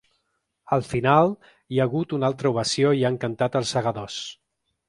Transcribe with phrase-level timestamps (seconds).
[0.77, 1.29] Al final,
[1.75, 4.21] hi ha hagut una altra ovació i han cantat ‘Els segadors’.